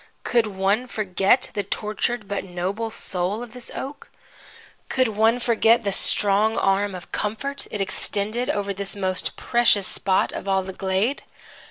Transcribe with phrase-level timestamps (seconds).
[0.23, 4.09] Could one forget the tortured but noble soul of this oak?
[4.89, 10.31] Could one forget the strong arm of comfort it extended over this most precious spot
[10.33, 11.21] of all the glade?